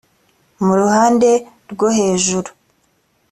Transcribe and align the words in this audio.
mu 0.65 0.73
ruhande 0.79 1.29
rwo 1.71 1.87
hejuru 1.97 2.49